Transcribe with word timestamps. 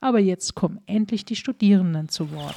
Aber 0.00 0.18
jetzt 0.18 0.54
kommen 0.54 0.82
endlich 0.86 1.24
die 1.24 1.36
Studierenden 1.36 2.08
zu 2.08 2.30
Wort. 2.32 2.56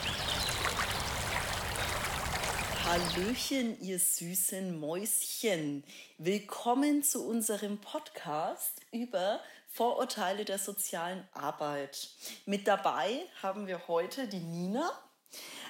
Hallöchen, 2.84 3.80
ihr 3.82 4.00
süßen 4.00 4.80
Mäuschen. 4.80 5.84
Willkommen 6.18 7.02
zu 7.02 7.26
unserem 7.26 7.78
Podcast 7.78 8.82
über 8.92 9.40
Vorurteile 9.70 10.44
der 10.44 10.58
sozialen 10.58 11.24
Arbeit. 11.32 12.10
Mit 12.46 12.68
dabei 12.68 13.22
haben 13.42 13.68
wir 13.68 13.88
heute 13.88 14.28
die 14.28 14.40
Nina, 14.40 14.92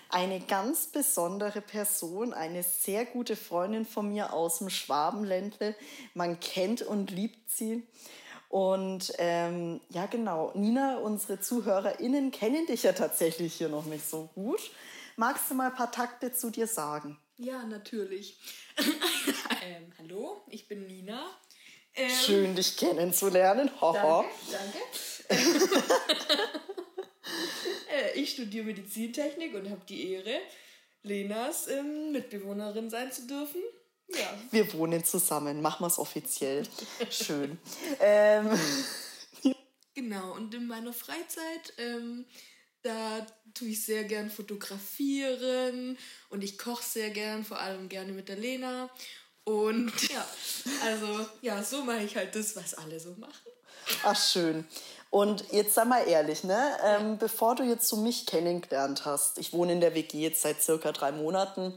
eine 0.10 0.40
ganz 0.40 0.88
besondere 0.88 1.62
Person, 1.62 2.34
eine 2.34 2.64
sehr 2.64 3.06
gute 3.06 3.36
Freundin 3.36 3.86
von 3.86 4.10
mir 4.10 4.34
aus 4.34 4.58
dem 4.58 4.70
Schwabenländle. 4.72 5.76
Man 6.16 6.40
kennt 6.40 6.82
und 6.82 7.12
liebt 7.12 7.52
sie. 7.52 7.86
Und 8.50 9.14
ähm, 9.20 9.80
ja, 9.90 10.08
genau, 10.08 10.52
Nina, 10.56 10.98
unsere 10.98 11.40
ZuhörerInnen 11.40 12.32
kennen 12.32 12.66
dich 12.66 12.84
ja 12.84 12.94
tatsächlich 12.94 13.54
hier 13.54 13.70
noch 13.70 13.86
nicht 13.86 14.10
so 14.10 14.28
gut. 14.34 14.60
Magst 15.16 15.52
du 15.52 15.54
mal 15.54 15.68
ein 15.68 15.76
paar 15.76 15.92
Takte 15.92 16.34
zu 16.34 16.50
dir 16.50 16.66
sagen? 16.66 17.20
Ja, 17.38 17.64
natürlich. 17.64 18.40
ähm, 19.64 19.94
hallo, 20.00 20.42
ich 20.48 20.68
bin 20.68 20.88
Nina. 20.88 21.30
Ähm, 21.94 22.10
Schön, 22.10 22.56
dich 22.56 22.76
kennenzulernen. 22.76 23.70
Danke. 23.80 24.26
danke. 24.52 24.80
äh, 27.94 28.20
ich 28.20 28.32
studiere 28.32 28.66
Medizintechnik 28.66 29.54
und 29.54 29.70
habe 29.70 29.82
die 29.88 30.14
Ehre, 30.14 30.40
Lenas 31.04 31.68
ähm, 31.68 32.12
Mitbewohnerin 32.12 32.90
sein 32.90 33.12
zu 33.12 33.28
dürfen. 33.28 33.62
Ja. 34.20 34.34
Wir 34.52 34.74
wohnen 34.74 35.04
zusammen. 35.04 35.62
Machen 35.62 35.84
wir 35.84 35.88
es 35.88 35.98
offiziell. 35.98 36.68
Schön. 37.10 37.58
ähm. 38.00 38.60
Genau, 39.96 40.34
und 40.34 40.54
in 40.54 40.66
meiner 40.66 40.94
Freizeit, 40.94 41.74
ähm, 41.78 42.26
da 42.84 43.26
tue 43.54 43.68
ich 43.70 43.84
sehr 43.84 44.06
gern 44.06 44.30
fotografieren 44.30 45.98
und 46.30 46.42
ich 46.42 46.58
koche 46.58 46.84
sehr 46.84 47.10
gern, 47.10 47.44
vor 47.44 47.60
allem 47.60 47.90
gerne 47.90 48.14
mit 48.14 48.30
der 48.30 48.38
Lena. 48.38 48.90
Und 49.44 49.92
ja, 50.10 50.26
also 50.86 51.26
ja, 51.42 51.62
so 51.64 51.84
mache 51.84 52.04
ich 52.04 52.16
halt 52.16 52.34
das, 52.34 52.56
was 52.56 52.76
alle 52.76 52.98
so 53.00 53.10
machen. 53.18 53.52
Ach, 54.04 54.16
schön. 54.16 54.66
Und 55.10 55.44
jetzt 55.52 55.74
sag 55.74 55.88
mal 55.88 56.08
ehrlich, 56.08 56.44
ne? 56.44 56.78
Ähm, 56.84 57.18
bevor 57.18 57.56
du 57.56 57.64
jetzt 57.64 57.88
so 57.88 57.98
mich 57.98 58.26
kennengelernt 58.26 59.06
hast, 59.06 59.40
ich 59.40 59.52
wohne 59.54 59.74
in 59.74 59.82
der 59.82 59.96
WG 59.96 60.20
jetzt 60.20 60.44
seit 60.44 60.62
circa 60.62 60.92
drei 60.92 61.12
Monaten, 61.12 61.74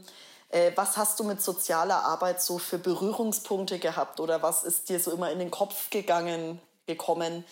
was 0.75 0.97
hast 0.97 1.19
du 1.19 1.23
mit 1.23 1.41
sozialer 1.41 2.03
Arbeit 2.03 2.41
so 2.41 2.59
für 2.59 2.77
Berührungspunkte 2.77 3.79
gehabt 3.79 4.19
oder 4.19 4.41
was 4.41 4.63
ist 4.63 4.89
dir 4.89 4.99
so 4.99 5.11
immer 5.11 5.31
in 5.31 5.39
den 5.39 5.51
Kopf 5.51 5.89
gegangen, 5.89 6.61
gekommen, 6.85 7.43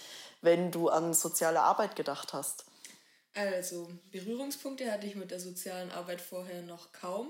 wenn 0.42 0.72
du 0.72 0.90
an 0.90 1.14
soziale 1.14 1.62
Arbeit 1.62 1.96
gedacht 1.96 2.34
hast? 2.34 2.66
Also, 3.34 3.90
Berührungspunkte 4.12 4.92
hatte 4.92 5.08
ich 5.08 5.16
mit 5.16 5.32
der 5.32 5.40
sozialen 5.40 5.90
Arbeit 5.92 6.22
vorher 6.22 6.62
noch 6.64 6.92
kaum, 6.92 7.30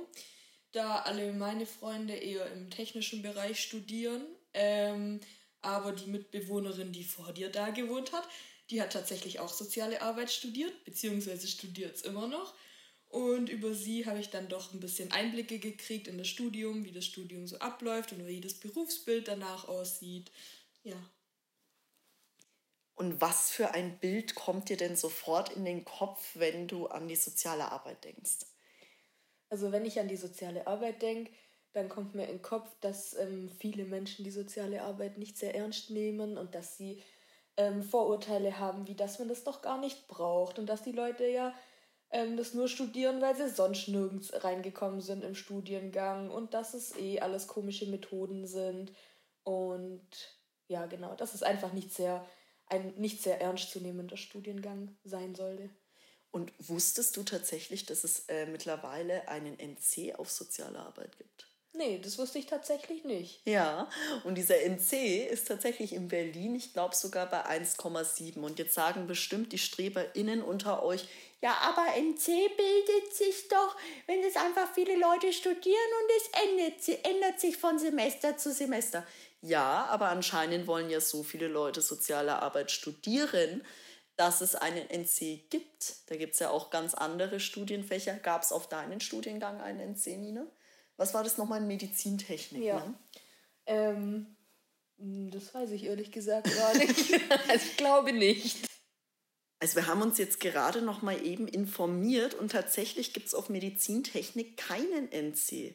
da 0.71 0.97
alle 0.99 1.31
meine 1.31 1.65
Freunde 1.65 2.13
eher 2.15 2.51
im 2.51 2.69
technischen 2.69 3.21
Bereich 3.21 3.61
studieren. 3.61 4.25
Ähm, 4.53 5.19
aber 5.61 5.91
die 5.91 6.09
Mitbewohnerin, 6.09 6.91
die 6.91 7.03
vor 7.03 7.33
dir 7.33 7.51
da 7.51 7.69
gewohnt 7.69 8.13
hat, 8.13 8.27
die 8.69 8.81
hat 8.81 8.93
tatsächlich 8.93 9.39
auch 9.39 9.53
soziale 9.53 10.01
Arbeit 10.01 10.31
studiert, 10.31 10.83
beziehungsweise 10.85 11.47
studiert 11.47 11.95
es 11.95 12.01
immer 12.01 12.27
noch. 12.27 12.53
Und 13.11 13.49
über 13.49 13.73
sie 13.73 14.05
habe 14.05 14.19
ich 14.19 14.29
dann 14.29 14.47
doch 14.47 14.73
ein 14.73 14.79
bisschen 14.79 15.11
Einblicke 15.11 15.59
gekriegt 15.59 16.07
in 16.07 16.17
das 16.17 16.29
Studium, 16.29 16.85
wie 16.85 16.93
das 16.93 17.05
Studium 17.05 17.45
so 17.45 17.59
abläuft 17.59 18.13
und 18.13 18.25
wie 18.25 18.39
das 18.39 18.53
Berufsbild 18.53 19.27
danach 19.27 19.67
aussieht. 19.67 20.31
Ja. 20.83 20.95
Und 22.95 23.19
was 23.19 23.51
für 23.51 23.73
ein 23.73 23.99
Bild 23.99 24.33
kommt 24.35 24.69
dir 24.69 24.77
denn 24.77 24.95
sofort 24.95 25.51
in 25.51 25.65
den 25.65 25.83
Kopf, 25.83 26.35
wenn 26.35 26.69
du 26.69 26.87
an 26.87 27.09
die 27.09 27.17
soziale 27.17 27.69
Arbeit 27.69 28.05
denkst? 28.05 28.45
Also 29.49 29.73
wenn 29.73 29.85
ich 29.85 29.99
an 29.99 30.07
die 30.07 30.15
soziale 30.15 30.65
Arbeit 30.65 31.01
denke, 31.01 31.33
dann 31.73 31.89
kommt 31.89 32.15
mir 32.15 32.23
in 32.23 32.37
den 32.37 32.41
Kopf, 32.41 32.69
dass 32.79 33.13
ähm, 33.15 33.51
viele 33.59 33.83
Menschen 33.83 34.23
die 34.23 34.31
soziale 34.31 34.83
Arbeit 34.83 35.17
nicht 35.17 35.37
sehr 35.37 35.53
ernst 35.53 35.89
nehmen 35.89 36.37
und 36.37 36.55
dass 36.55 36.77
sie 36.77 37.03
ähm, 37.57 37.83
Vorurteile 37.83 38.57
haben, 38.57 38.87
wie 38.87 38.95
dass 38.95 39.19
man 39.19 39.27
das 39.27 39.43
doch 39.43 39.61
gar 39.61 39.79
nicht 39.79 40.07
braucht 40.07 40.59
und 40.59 40.67
dass 40.67 40.83
die 40.83 40.93
Leute 40.93 41.27
ja 41.27 41.53
ähm, 42.11 42.37
das 42.37 42.53
nur 42.53 42.67
studieren, 42.67 43.21
weil 43.21 43.35
sie 43.35 43.49
sonst 43.49 43.87
nirgends 43.87 44.31
reingekommen 44.43 45.01
sind 45.01 45.23
im 45.23 45.35
Studiengang 45.35 46.29
und 46.29 46.53
dass 46.53 46.73
es 46.73 46.95
eh 46.97 47.19
alles 47.19 47.47
komische 47.47 47.85
Methoden 47.87 48.45
sind. 48.45 48.91
Und 49.43 50.07
ja, 50.67 50.85
genau, 50.85 51.15
dass 51.15 51.33
es 51.33 51.43
einfach 51.43 51.73
nicht 51.73 51.93
sehr, 51.93 52.25
ein 52.67 52.93
nicht 52.95 53.21
sehr 53.21 53.41
ernstzunehmender 53.41 54.17
Studiengang 54.17 54.97
sein 55.03 55.35
sollte. 55.35 55.69
Und 56.31 56.53
wusstest 56.59 57.17
du 57.17 57.23
tatsächlich, 57.23 57.85
dass 57.85 58.03
es 58.03 58.25
äh, 58.29 58.45
mittlerweile 58.45 59.27
einen 59.27 59.59
NC 59.59 60.15
auf 60.15 60.29
soziale 60.31 60.79
Arbeit 60.79 61.17
gibt? 61.17 61.50
Nee, 61.73 61.99
das 62.03 62.17
wusste 62.17 62.37
ich 62.37 62.47
tatsächlich 62.47 63.05
nicht. 63.05 63.41
Ja, 63.45 63.89
und 64.25 64.35
dieser 64.35 64.61
NC 64.61 65.25
ist 65.29 65.47
tatsächlich 65.47 65.93
in 65.93 66.09
Berlin, 66.09 66.53
ich 66.55 66.73
glaube 66.73 66.95
sogar 66.95 67.27
bei 67.29 67.45
1,7. 67.45 68.41
Und 68.41 68.59
jetzt 68.59 68.73
sagen 68.73 69.07
bestimmt 69.07 69.53
die 69.53 69.57
StreberInnen 69.57 70.43
unter 70.43 70.83
euch, 70.83 71.07
ja, 71.41 71.57
aber 71.61 71.95
NC 71.97 72.55
bildet 72.55 73.15
sich 73.15 73.47
doch, 73.47 73.75
wenn 74.05 74.23
es 74.23 74.35
einfach 74.35 74.71
viele 74.75 74.95
Leute 74.95 75.33
studieren 75.33 75.89
und 76.01 76.11
es 76.17 76.49
ändert, 76.49 77.05
ändert 77.05 77.39
sich 77.39 77.57
von 77.57 77.79
Semester 77.79 78.37
zu 78.37 78.51
Semester. 78.51 79.03
Ja, 79.41 79.87
aber 79.89 80.09
anscheinend 80.09 80.67
wollen 80.67 80.91
ja 80.91 81.01
so 81.01 81.23
viele 81.23 81.47
Leute 81.47 81.81
soziale 81.81 82.43
Arbeit 82.43 82.69
studieren, 82.69 83.65
dass 84.17 84.41
es 84.41 84.53
einen 84.53 84.87
NC 84.87 85.49
gibt. 85.49 85.95
Da 86.11 86.15
gibt 86.15 86.33
es 86.35 86.39
ja 86.41 86.51
auch 86.51 86.69
ganz 86.69 86.93
andere 86.93 87.39
Studienfächer. 87.39 88.13
Gab 88.15 88.43
es 88.43 88.51
auf 88.51 88.69
deinen 88.69 89.01
Studiengang 89.01 89.61
einen 89.61 89.95
NC, 89.95 90.17
Nina? 90.17 90.45
Was 91.01 91.15
war 91.15 91.23
das 91.23 91.39
nochmal 91.39 91.61
in 91.61 91.67
Medizintechnik? 91.67 92.61
Ja. 92.61 92.75
Ne? 92.75 92.93
Ähm, 93.65 94.37
das 94.97 95.51
weiß 95.51 95.71
ich 95.71 95.85
ehrlich 95.85 96.11
gesagt 96.11 96.55
gar 96.55 96.77
nicht. 96.77 97.19
also 97.49 97.65
ich 97.65 97.75
glaube 97.75 98.13
nicht. 98.13 98.69
Also 99.59 99.77
wir 99.77 99.87
haben 99.87 100.03
uns 100.03 100.19
jetzt 100.19 100.39
gerade 100.39 100.83
noch 100.83 101.01
mal 101.01 101.19
eben 101.25 101.47
informiert 101.47 102.35
und 102.35 102.51
tatsächlich 102.51 103.13
gibt 103.13 103.25
es 103.25 103.33
auf 103.33 103.49
Medizintechnik 103.49 104.57
keinen 104.57 105.11
NC. 105.11 105.73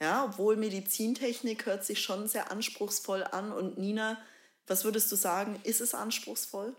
Ja, 0.00 0.24
obwohl 0.24 0.56
Medizintechnik 0.56 1.64
hört 1.66 1.84
sich 1.84 2.00
schon 2.00 2.26
sehr 2.26 2.50
anspruchsvoll 2.50 3.22
an. 3.22 3.52
Und 3.52 3.78
Nina, 3.78 4.20
was 4.66 4.82
würdest 4.82 5.12
du 5.12 5.16
sagen, 5.16 5.60
ist 5.62 5.80
es 5.80 5.94
anspruchsvoll? 5.94 6.74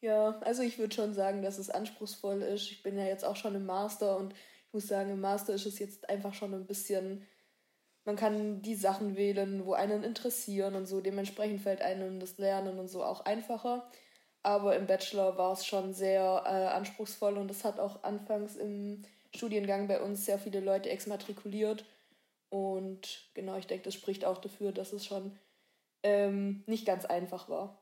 Ja, 0.00 0.38
also 0.40 0.62
ich 0.62 0.78
würde 0.78 0.94
schon 0.94 1.12
sagen, 1.12 1.42
dass 1.42 1.58
es 1.58 1.68
anspruchsvoll 1.68 2.40
ist. 2.40 2.70
Ich 2.70 2.82
bin 2.82 2.96
ja 2.96 3.04
jetzt 3.04 3.26
auch 3.26 3.36
schon 3.36 3.54
im 3.54 3.66
Master 3.66 4.16
und 4.16 4.34
ich 4.72 4.74
muss 4.74 4.88
sagen, 4.88 5.10
im 5.10 5.20
Master 5.20 5.52
ist 5.52 5.66
es 5.66 5.78
jetzt 5.78 6.08
einfach 6.08 6.32
schon 6.32 6.54
ein 6.54 6.64
bisschen, 6.64 7.26
man 8.06 8.16
kann 8.16 8.62
die 8.62 8.74
Sachen 8.74 9.16
wählen, 9.16 9.66
wo 9.66 9.74
einen 9.74 10.02
interessieren 10.02 10.76
und 10.76 10.86
so. 10.86 11.02
Dementsprechend 11.02 11.60
fällt 11.60 11.82
einem 11.82 12.18
das 12.18 12.38
Lernen 12.38 12.78
und 12.78 12.88
so 12.88 13.04
auch 13.04 13.26
einfacher. 13.26 13.86
Aber 14.42 14.74
im 14.74 14.86
Bachelor 14.86 15.36
war 15.36 15.52
es 15.52 15.66
schon 15.66 15.92
sehr 15.92 16.22
äh, 16.46 16.74
anspruchsvoll 16.74 17.36
und 17.36 17.50
es 17.50 17.64
hat 17.64 17.78
auch 17.78 18.02
anfangs 18.02 18.56
im 18.56 19.02
Studiengang 19.34 19.88
bei 19.88 20.00
uns 20.00 20.24
sehr 20.24 20.38
viele 20.38 20.60
Leute 20.60 20.88
exmatrikuliert. 20.88 21.84
Und 22.48 23.28
genau, 23.34 23.58
ich 23.58 23.66
denke, 23.66 23.84
das 23.84 23.94
spricht 23.94 24.24
auch 24.24 24.38
dafür, 24.38 24.72
dass 24.72 24.94
es 24.94 25.04
schon 25.04 25.38
ähm, 26.02 26.64
nicht 26.66 26.86
ganz 26.86 27.04
einfach 27.04 27.50
war. 27.50 27.78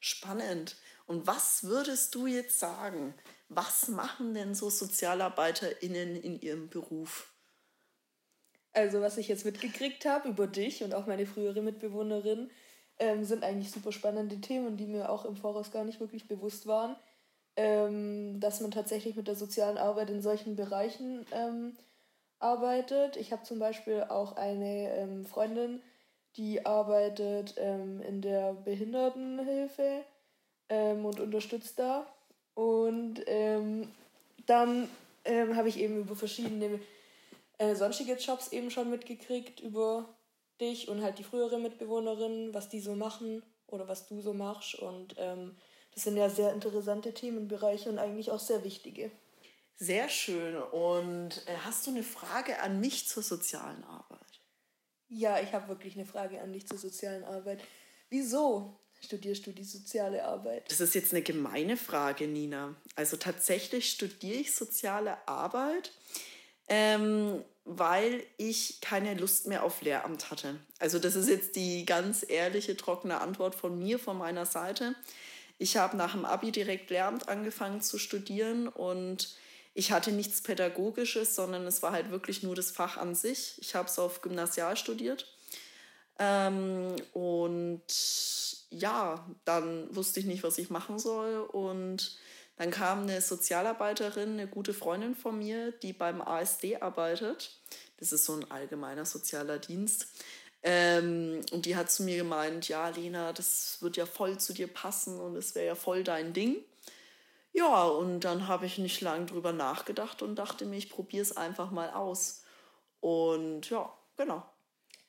Spannend. 0.00 0.76
Und 1.06 1.26
was 1.26 1.64
würdest 1.64 2.14
du 2.14 2.26
jetzt 2.26 2.58
sagen? 2.58 3.12
Was 3.48 3.88
machen 3.88 4.34
denn 4.34 4.54
so 4.54 4.70
SozialarbeiterInnen 4.70 6.16
in 6.16 6.40
ihrem 6.40 6.68
Beruf? 6.70 7.32
Also, 8.72 9.00
was 9.00 9.16
ich 9.18 9.28
jetzt 9.28 9.44
mitgekriegt 9.44 10.04
habe 10.04 10.28
über 10.28 10.46
dich 10.46 10.82
und 10.84 10.94
auch 10.94 11.06
meine 11.06 11.26
frühere 11.26 11.62
Mitbewohnerin, 11.62 12.50
Ähm, 13.00 13.24
sind 13.24 13.44
eigentlich 13.44 13.70
super 13.70 13.92
spannende 13.92 14.40
Themen, 14.40 14.76
die 14.76 14.86
mir 14.86 15.10
auch 15.10 15.24
im 15.24 15.36
Voraus 15.36 15.70
gar 15.70 15.84
nicht 15.84 16.00
wirklich 16.00 16.26
bewusst 16.28 16.66
waren. 16.66 16.96
Ähm, 17.56 18.40
dass 18.40 18.60
man 18.60 18.70
tatsächlich 18.72 19.16
mit 19.16 19.28
der 19.28 19.36
sozialen 19.36 19.78
Arbeit 19.78 20.10
in 20.10 20.22
solchen 20.22 20.56
Bereichen 20.56 21.26
ähm, 21.32 21.76
arbeitet. 22.40 23.16
Ich 23.16 23.32
habe 23.32 23.44
zum 23.44 23.58
Beispiel 23.60 24.04
auch 24.08 24.36
eine 24.36 24.90
ähm, 24.96 25.24
Freundin, 25.26 25.82
die 26.36 26.66
arbeitet 26.66 27.54
ähm, 27.58 28.00
in 28.02 28.22
der 28.22 28.54
Behindertenhilfe 28.54 30.04
ähm, 30.68 31.04
und 31.06 31.20
unterstützt 31.20 31.78
da. 31.78 32.06
Und 32.58 33.22
ähm, 33.26 33.88
dann 34.46 34.88
ähm, 35.24 35.54
habe 35.54 35.68
ich 35.68 35.78
eben 35.78 35.98
über 35.98 36.16
verschiedene 36.16 36.80
äh, 37.58 37.76
sonstige 37.76 38.14
Jobs 38.14 38.48
eben 38.48 38.72
schon 38.72 38.90
mitgekriegt, 38.90 39.60
über 39.60 40.08
dich 40.60 40.88
und 40.88 41.00
halt 41.00 41.20
die 41.20 41.22
frühere 41.22 41.60
Mitbewohnerin, 41.60 42.52
was 42.52 42.68
die 42.68 42.80
so 42.80 42.96
machen 42.96 43.44
oder 43.68 43.86
was 43.86 44.08
du 44.08 44.20
so 44.20 44.34
machst. 44.34 44.74
Und 44.74 45.14
ähm, 45.18 45.56
das 45.94 46.02
sind 46.02 46.16
ja 46.16 46.28
sehr 46.28 46.52
interessante 46.52 47.14
Themenbereiche 47.14 47.90
und 47.90 48.00
eigentlich 48.00 48.32
auch 48.32 48.40
sehr 48.40 48.64
wichtige. 48.64 49.12
Sehr 49.76 50.08
schön. 50.08 50.56
Und 50.56 51.46
äh, 51.46 51.58
hast 51.64 51.86
du 51.86 51.92
eine 51.92 52.02
Frage 52.02 52.60
an 52.60 52.80
mich 52.80 53.06
zur 53.06 53.22
sozialen 53.22 53.84
Arbeit? 53.84 54.18
Ja, 55.06 55.38
ich 55.38 55.52
habe 55.52 55.68
wirklich 55.68 55.94
eine 55.94 56.06
Frage 56.06 56.40
an 56.40 56.52
dich 56.52 56.66
zur 56.66 56.78
sozialen 56.78 57.22
Arbeit. 57.22 57.62
Wieso 58.10 58.80
studierst 59.00 59.46
du 59.46 59.52
die 59.52 59.64
soziale 59.64 60.24
Arbeit? 60.24 60.70
Das 60.70 60.80
ist 60.80 60.94
jetzt 60.94 61.12
eine 61.12 61.22
gemeine 61.22 61.76
Frage, 61.76 62.26
Nina. 62.26 62.74
Also 62.96 63.16
tatsächlich 63.16 63.90
studiere 63.90 64.38
ich 64.38 64.54
soziale 64.54 65.16
Arbeit, 65.26 65.92
ähm, 66.68 67.42
weil 67.64 68.22
ich 68.36 68.80
keine 68.80 69.14
Lust 69.14 69.46
mehr 69.46 69.64
auf 69.64 69.82
Lehramt 69.82 70.30
hatte. 70.30 70.58
Also 70.78 70.98
das 70.98 71.14
ist 71.14 71.28
jetzt 71.28 71.56
die 71.56 71.84
ganz 71.84 72.24
ehrliche, 72.28 72.76
trockene 72.76 73.20
Antwort 73.20 73.54
von 73.54 73.78
mir, 73.78 73.98
von 73.98 74.18
meiner 74.18 74.46
Seite. 74.46 74.94
Ich 75.58 75.76
habe 75.76 75.96
nach 75.96 76.12
dem 76.12 76.24
ABI 76.24 76.52
direkt 76.52 76.90
Lehramt 76.90 77.28
angefangen 77.28 77.80
zu 77.80 77.98
studieren 77.98 78.68
und 78.68 79.36
ich 79.74 79.92
hatte 79.92 80.12
nichts 80.12 80.40
Pädagogisches, 80.40 81.34
sondern 81.34 81.66
es 81.66 81.82
war 81.82 81.92
halt 81.92 82.10
wirklich 82.10 82.42
nur 82.42 82.56
das 82.56 82.70
Fach 82.70 82.96
an 82.96 83.14
sich. 83.14 83.54
Ich 83.58 83.74
habe 83.74 83.88
es 83.88 83.98
auf 83.98 84.22
Gymnasial 84.22 84.76
studiert. 84.76 85.26
Ähm, 86.18 86.96
und 87.12 87.82
ja, 88.70 89.26
dann 89.44 89.94
wusste 89.94 90.20
ich 90.20 90.26
nicht, 90.26 90.42
was 90.42 90.58
ich 90.58 90.70
machen 90.70 90.98
soll. 90.98 91.40
Und 91.40 92.18
dann 92.56 92.70
kam 92.70 93.02
eine 93.02 93.20
Sozialarbeiterin, 93.20 94.32
eine 94.32 94.48
gute 94.48 94.74
Freundin 94.74 95.14
von 95.14 95.38
mir, 95.38 95.72
die 95.72 95.92
beim 95.92 96.20
ASD 96.20 96.76
arbeitet. 96.80 97.58
Das 97.98 98.12
ist 98.12 98.24
so 98.24 98.34
ein 98.34 98.50
allgemeiner 98.50 99.04
sozialer 99.04 99.58
Dienst. 99.58 100.08
Ähm, 100.62 101.40
und 101.52 101.66
die 101.66 101.76
hat 101.76 101.90
zu 101.90 102.02
mir 102.02 102.16
gemeint, 102.16 102.68
ja, 102.68 102.88
Lena, 102.88 103.32
das 103.32 103.78
wird 103.80 103.96
ja 103.96 104.06
voll 104.06 104.38
zu 104.38 104.52
dir 104.52 104.66
passen 104.66 105.20
und 105.20 105.36
es 105.36 105.54
wäre 105.54 105.66
ja 105.66 105.74
voll 105.76 106.02
dein 106.02 106.32
Ding. 106.32 106.56
Ja, 107.52 107.84
und 107.84 108.20
dann 108.20 108.48
habe 108.48 108.66
ich 108.66 108.78
nicht 108.78 109.00
lange 109.00 109.26
drüber 109.26 109.52
nachgedacht 109.52 110.22
und 110.22 110.36
dachte 110.36 110.66
mir, 110.66 110.76
ich 110.76 110.90
probiere 110.90 111.22
es 111.22 111.36
einfach 111.36 111.70
mal 111.70 111.90
aus. 111.90 112.42
Und 113.00 113.70
ja, 113.70 113.92
genau. 114.16 114.44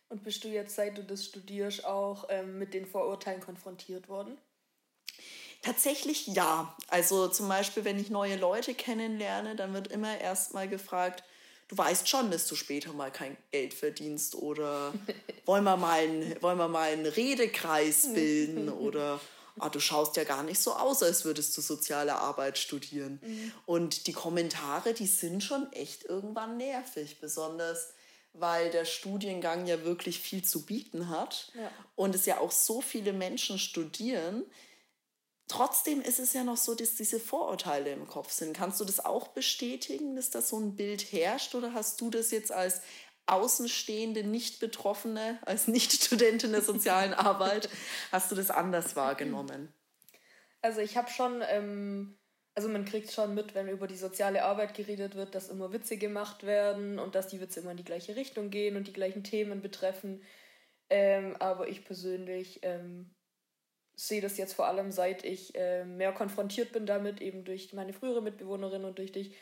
Und 0.10 0.24
bist 0.24 0.44
du 0.44 0.48
jetzt, 0.48 0.76
seit 0.76 0.98
du 0.98 1.04
das 1.04 1.26
studierst, 1.26 1.86
auch 1.86 2.26
ähm, 2.30 2.58
mit 2.58 2.74
den 2.74 2.88
Vorurteilen 2.88 3.42
konfrontiert 3.42 4.10
worden? 4.10 4.38
Tatsächlich 5.62 6.28
ja. 6.28 6.76
Also 6.88 7.28
zum 7.28 7.48
Beispiel, 7.48 7.86
wenn 7.86 8.00
ich 8.00 8.10
neue 8.10 8.38
Leute 8.38 8.74
kennenlerne, 8.74 9.56
dann 9.56 9.74
wird 9.74 9.88
immer 9.88 10.20
erstmal 10.20 10.68
gefragt, 10.68 11.24
du 11.68 11.78
weißt 11.78 12.10
schon, 12.10 12.32
dass 12.32 12.48
du 12.48 12.56
später 12.56 12.94
mal 12.94 13.12
kein 13.12 13.38
Geld 13.52 13.74
verdienst 13.74 14.36
oder 14.36 14.94
wollen 15.46 15.64
wir 15.64 15.78
mal 15.78 16.00
einen, 16.00 16.42
wollen 16.42 16.58
wir 16.58 16.70
mal 16.70 16.92
einen 16.92 17.06
Redekreis 17.06 18.08
bilden 18.14 18.70
oder 18.70 19.20
ah, 19.60 19.70
du 19.70 19.80
schaust 19.80 20.16
ja 20.16 20.24
gar 20.24 20.44
nicht 20.44 20.60
so 20.60 20.74
aus, 20.74 21.04
als 21.04 21.26
würdest 21.26 21.56
du 21.56 21.62
soziale 21.62 22.16
Arbeit 22.16 22.58
studieren. 22.58 23.20
Mhm. 23.22 23.52
Und 23.66 24.08
die 24.08 24.14
Kommentare, 24.14 24.94
die 24.94 25.08
sind 25.08 25.44
schon 25.44 25.72
echt 25.74 26.06
irgendwann 26.06 26.58
nervig, 26.58 27.20
besonders 27.20 27.94
weil 28.34 28.70
der 28.70 28.86
Studiengang 28.86 29.66
ja 29.66 29.84
wirklich 29.84 30.20
viel 30.20 30.44
zu 30.44 30.66
bieten 30.66 31.10
hat 31.10 31.52
ja. 31.56 31.72
und 31.96 32.16
es 32.16 32.26
ja 32.26 32.40
auch 32.40 32.52
so 32.52 32.82
viele 32.82 33.14
Menschen 33.14 33.60
studieren. 33.60 34.46
Trotzdem 35.48 36.02
ist 36.02 36.20
es 36.20 36.34
ja 36.34 36.44
noch 36.44 36.58
so, 36.58 36.76
dass 36.76 36.96
diese 36.96 37.20
Vorurteile 37.20 37.92
im 37.92 38.08
Kopf 38.08 38.32
sind. 38.32 38.56
Kannst 38.56 38.80
du 38.80 38.86
das 38.86 39.04
auch 39.04 39.30
bestätigen, 39.30 40.16
dass 40.16 40.30
da 40.30 40.42
so 40.42 40.60
ein 40.60 40.76
Bild 40.76 41.12
herrscht 41.12 41.56
oder 41.56 41.74
hast 41.74 42.00
du 42.02 42.12
das 42.12 42.30
jetzt 42.32 42.52
als 42.52 42.82
außenstehende, 43.26 44.24
nicht 44.24 44.60
Betroffene, 44.60 45.40
als 45.46 45.68
Nicht-Studentin 45.68 46.52
der 46.52 46.62
sozialen 46.62 47.14
Arbeit, 47.16 47.70
hast 48.12 48.32
du 48.32 48.36
das 48.36 48.52
anders 48.52 48.96
wahrgenommen? 48.96 49.74
Also 50.62 50.82
ich 50.82 50.98
habe 50.98 51.10
schon, 51.10 51.42
ähm, 51.48 52.19
also 52.60 52.68
man 52.68 52.84
kriegt 52.84 53.10
schon 53.10 53.36
mit, 53.36 53.56
wenn 53.56 53.70
über 53.70 53.88
die 53.88 53.96
soziale 53.96 54.44
Arbeit 54.44 54.74
geredet 54.74 55.16
wird, 55.16 55.34
dass 55.34 55.48
immer 55.48 55.72
Witze 55.72 55.96
gemacht 55.96 56.46
werden 56.46 57.00
und 57.00 57.16
dass 57.16 57.30
die 57.30 57.40
Witze 57.40 57.62
immer 57.62 57.72
in 57.72 57.78
die 57.78 57.86
gleiche 57.86 58.18
Richtung 58.18 58.50
gehen 58.50 58.76
und 58.76 58.86
die 58.86 58.92
gleichen 58.92 59.24
Themen 59.24 59.62
betreffen. 59.62 60.22
Ähm, 60.90 61.38
aber 61.40 61.70
ich 61.70 61.86
persönlich 61.86 62.60
ähm, 62.64 63.16
sehe 63.96 64.20
das 64.20 64.38
jetzt 64.38 64.56
vor 64.56 64.68
allem, 64.68 64.92
seit 64.92 65.24
ich 65.24 65.56
äh, 65.56 65.86
mehr 65.86 66.12
konfrontiert 66.12 66.74
bin 66.74 66.86
damit, 66.86 67.22
eben 67.22 67.46
durch 67.46 67.72
meine 67.72 67.94
frühere 67.94 68.22
Mitbewohnerin 68.22 68.84
und 68.84 68.98
durch 68.98 69.14
dich. 69.14 69.38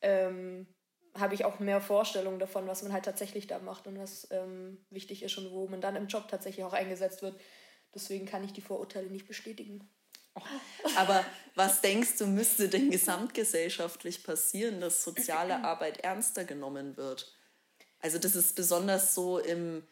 Ähm, 0.00 0.66
habe 1.14 1.36
ich 1.36 1.44
auch 1.44 1.60
mehr 1.60 1.80
Vorstellungen 1.80 2.40
davon, 2.40 2.66
was 2.66 2.82
man 2.82 2.92
halt 2.92 3.04
tatsächlich 3.04 3.46
da 3.46 3.60
macht 3.60 3.86
und 3.86 3.96
was 3.96 4.26
ähm, 4.32 4.84
wichtig 4.90 5.22
ist 5.22 5.38
und 5.38 5.52
wo 5.52 5.68
man 5.68 5.80
dann 5.80 5.94
im 5.94 6.08
Job 6.08 6.26
tatsächlich 6.26 6.64
auch 6.64 6.72
eingesetzt 6.72 7.22
wird. 7.22 7.40
Deswegen 7.94 8.26
kann 8.26 8.42
ich 8.42 8.52
die 8.52 8.60
Vorurteile 8.60 9.06
nicht 9.06 9.28
bestätigen. 9.28 9.88
Aber 10.96 11.24
was 11.56 11.80
denkst 11.80 12.18
du, 12.18 12.26
müsste 12.26 12.68
denn 12.68 12.90
gesamtgesellschaftlich 12.90 14.22
passieren, 14.22 14.80
dass 14.80 15.02
soziale 15.02 15.56
Arbeit 15.64 16.00
ernster 16.00 16.44
genommen 16.44 16.96
wird? 16.98 17.34
Also 18.00 18.18
das 18.18 18.36
ist 18.36 18.54
besonders 18.54 19.14
so 19.14 19.38
im, 19.38 19.82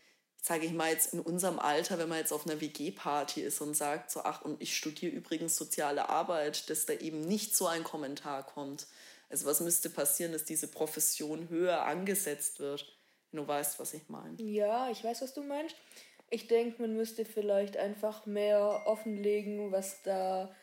sage 0.43 0.67
ich 0.67 0.73
mal 0.73 0.93
jetzt 0.93 1.15
in 1.15 1.21
unserem 1.21 1.59
Alter, 1.59 1.99
wenn 1.99 2.11
man 2.11 2.19
jetzt 2.19 2.33
auf 2.33 2.47
einer 2.47 2.61
WG-Party 2.61 3.41
ist 3.41 3.63
und 3.63 3.75
sagt 3.75 4.11
so, 4.11 4.21
ach 4.25 4.43
und 4.43 4.61
ich 4.61 4.77
studiere 4.77 5.13
übrigens 5.13 5.57
soziale 5.57 6.11
Arbeit, 6.11 6.69
dass 6.69 6.85
da 6.85 6.93
eben 6.93 7.23
nicht 7.23 7.57
so 7.57 7.67
ein 7.67 7.83
Kommentar 7.83 8.45
kommt. 8.45 8.87
Also 9.31 9.47
was 9.47 9.61
müsste 9.61 9.89
passieren, 9.89 10.33
dass 10.33 10.45
diese 10.45 10.69
Profession 10.69 11.49
höher 11.49 11.85
angesetzt 11.87 12.61
wird? 12.61 12.95
Wenn 13.31 13.41
du 13.41 13.49
weißt, 13.49 13.81
was 13.81 13.95
ich 13.95 14.11
meine. 14.11 14.41
Ja, 14.41 14.91
ich 14.91 15.03
weiß, 15.03 15.23
was 15.23 15.33
du 15.33 15.43
meinst. 15.43 15.75
Ich 16.29 16.47
denke, 16.47 16.83
man 16.83 16.95
müsste 16.95 17.25
vielleicht 17.25 17.79
einfach 17.79 18.27
mehr 18.27 18.83
offenlegen, 18.85 19.73
was 19.73 20.03
da 20.03 20.55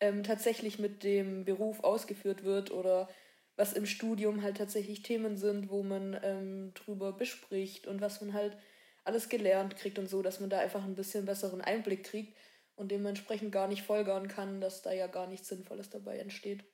ähm, 0.00 0.22
tatsächlich 0.22 0.78
mit 0.78 1.02
dem 1.04 1.44
Beruf 1.44 1.82
ausgeführt 1.84 2.44
wird 2.44 2.70
oder 2.70 3.08
was 3.56 3.72
im 3.72 3.86
Studium 3.86 4.42
halt 4.42 4.58
tatsächlich 4.58 5.02
Themen 5.02 5.36
sind, 5.36 5.70
wo 5.70 5.82
man 5.82 6.18
ähm, 6.22 6.74
drüber 6.74 7.12
bespricht 7.12 7.86
und 7.86 8.00
was 8.00 8.20
man 8.20 8.34
halt 8.34 8.56
alles 9.04 9.28
gelernt 9.28 9.76
kriegt 9.76 9.98
und 9.98 10.08
so, 10.08 10.22
dass 10.22 10.40
man 10.40 10.50
da 10.50 10.58
einfach 10.58 10.84
ein 10.84 10.94
bisschen 10.94 11.24
besseren 11.24 11.60
Einblick 11.62 12.04
kriegt 12.04 12.36
und 12.74 12.90
dementsprechend 12.90 13.52
gar 13.52 13.68
nicht 13.68 13.82
folgern 13.82 14.28
kann, 14.28 14.60
dass 14.60 14.82
da 14.82 14.92
ja 14.92 15.06
gar 15.06 15.26
nichts 15.26 15.48
Sinnvolles 15.48 15.90
dabei 15.90 16.18
entsteht. 16.18 16.64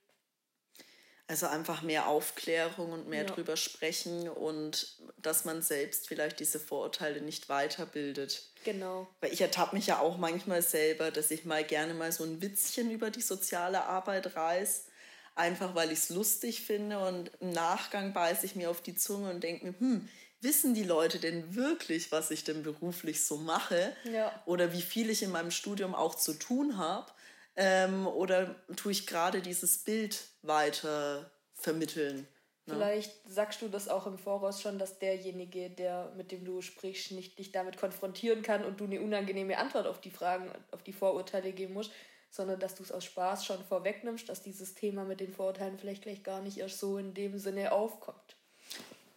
Also 1.27 1.47
einfach 1.47 1.81
mehr 1.81 2.07
Aufklärung 2.07 2.91
und 2.91 3.07
mehr 3.07 3.23
ja. 3.23 3.29
drüber 3.29 3.55
sprechen 3.55 4.27
und 4.27 4.97
dass 5.17 5.45
man 5.45 5.61
selbst 5.61 6.07
vielleicht 6.07 6.39
diese 6.39 6.59
Vorurteile 6.59 7.21
nicht 7.21 7.47
weiterbildet. 7.47 8.49
Genau. 8.65 9.07
Weil 9.21 9.31
ich 9.31 9.39
ertappe 9.39 9.75
mich 9.75 9.87
ja 9.87 9.99
auch 9.99 10.17
manchmal 10.17 10.61
selber, 10.61 11.11
dass 11.11 11.31
ich 11.31 11.45
mal 11.45 11.63
gerne 11.63 11.93
mal 11.93 12.11
so 12.11 12.25
ein 12.25 12.41
Witzchen 12.41 12.91
über 12.91 13.09
die 13.09 13.21
soziale 13.21 13.85
Arbeit 13.85 14.35
reiß, 14.35 14.87
einfach 15.35 15.75
weil 15.75 15.91
ich 15.91 15.99
es 15.99 16.09
lustig 16.09 16.61
finde 16.65 16.99
und 16.99 17.31
im 17.39 17.51
Nachgang 17.51 18.13
beiße 18.13 18.45
ich 18.45 18.55
mir 18.55 18.69
auf 18.69 18.81
die 18.81 18.95
Zunge 18.95 19.29
und 19.29 19.43
denke 19.43 19.65
mir, 19.65 19.79
hm, 19.79 20.09
wissen 20.43 20.73
die 20.73 20.83
Leute 20.83 21.19
denn 21.19 21.55
wirklich, 21.55 22.11
was 22.11 22.29
ich 22.29 22.43
denn 22.43 22.63
beruflich 22.63 23.25
so 23.25 23.37
mache? 23.37 23.95
Ja. 24.03 24.43
Oder 24.45 24.73
wie 24.73 24.81
viel 24.81 25.09
ich 25.09 25.23
in 25.23 25.31
meinem 25.31 25.51
Studium 25.51 25.95
auch 25.95 26.15
zu 26.15 26.33
tun 26.33 26.77
habe? 26.77 27.11
Ähm, 27.55 28.07
oder 28.07 28.55
tue 28.75 28.91
ich 28.91 29.05
gerade 29.05 29.41
dieses 29.41 29.83
Bild 29.83 30.27
weiter 30.41 31.31
vermitteln? 31.53 32.27
Ne? 32.65 32.75
Vielleicht 32.75 33.11
sagst 33.29 33.61
du 33.61 33.67
das 33.67 33.89
auch 33.89 34.07
im 34.07 34.17
Voraus 34.17 34.61
schon, 34.61 34.79
dass 34.79 34.97
derjenige, 34.97 35.69
der 35.69 36.13
mit 36.15 36.31
dem 36.31 36.45
du 36.45 36.61
sprichst, 36.61 37.11
nicht 37.11 37.37
dich 37.37 37.51
damit 37.51 37.77
konfrontieren 37.77 38.41
kann 38.41 38.63
und 38.63 38.79
du 38.79 38.85
eine 38.85 39.01
unangenehme 39.01 39.57
Antwort 39.57 39.85
auf 39.85 39.99
die 39.99 40.11
Fragen, 40.11 40.49
auf 40.71 40.81
die 40.81 40.93
Vorurteile 40.93 41.51
geben 41.51 41.73
musst, 41.73 41.91
sondern 42.31 42.59
dass 42.59 42.75
du 42.75 42.83
es 42.83 42.91
aus 42.91 43.05
Spaß 43.05 43.45
schon 43.45 43.63
vorwegnimmst, 43.65 44.27
dass 44.29 44.41
dieses 44.41 44.73
Thema 44.73 45.03
mit 45.03 45.19
den 45.19 45.33
Vorurteilen 45.33 45.77
vielleicht 45.77 46.03
gleich 46.03 46.23
gar 46.23 46.41
nicht 46.41 46.57
erst 46.57 46.79
so 46.79 46.97
in 46.97 47.13
dem 47.13 47.37
Sinne 47.37 47.73
aufkommt. 47.73 48.37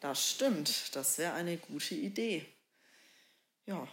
Das 0.01 0.29
stimmt, 0.29 0.95
das 0.95 1.17
wäre 1.17 1.33
eine 1.33 1.57
gute 1.57 1.95
Idee. 1.95 2.45
Ja. 3.65 3.87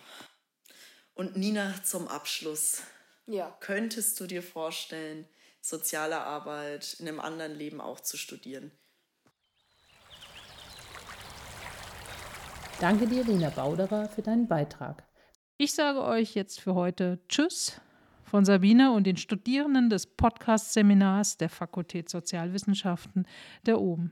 Und 1.13 1.37
Nina 1.37 1.81
zum 1.83 2.07
Abschluss. 2.07 2.81
Ja. 3.25 3.55
Könntest 3.59 4.19
du 4.19 4.27
dir 4.27 4.43
vorstellen, 4.43 5.25
soziale 5.61 6.21
Arbeit 6.21 6.97
in 6.99 7.07
einem 7.07 7.19
anderen 7.19 7.55
Leben 7.55 7.79
auch 7.79 7.99
zu 7.99 8.17
studieren? 8.17 8.71
Danke 12.79 13.07
dir, 13.07 13.23
Lena 13.23 13.49
Bauderer, 13.49 14.09
für 14.09 14.21
deinen 14.21 14.47
Beitrag. 14.47 15.07
Ich 15.57 15.73
sage 15.73 16.03
euch 16.03 16.35
jetzt 16.35 16.59
für 16.59 16.73
heute 16.75 17.19
Tschüss 17.29 17.79
von 18.23 18.43
Sabine 18.43 18.91
und 18.91 19.05
den 19.05 19.15
Studierenden 19.15 19.89
des 19.89 20.07
Podcast-Seminars 20.07 21.37
der 21.37 21.49
Fakultät 21.49 22.09
Sozialwissenschaften 22.09 23.25
der 23.65 23.79
OBEN, 23.79 24.11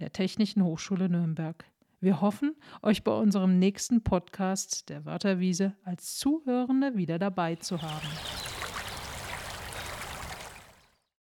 der 0.00 0.10
Technischen 0.10 0.64
Hochschule 0.64 1.08
Nürnberg. 1.08 1.64
Wir 2.02 2.20
hoffen, 2.20 2.56
euch 2.82 3.04
bei 3.04 3.12
unserem 3.12 3.60
nächsten 3.60 4.02
Podcast 4.02 4.88
der 4.88 5.04
Wörterwiese 5.04 5.76
als 5.84 6.18
Zuhörende 6.18 6.96
wieder 6.96 7.20
dabei 7.20 7.54
zu 7.54 7.80
haben. 7.80 8.51